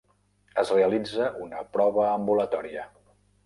[0.61, 2.91] Es realitza una prova ambulatòria.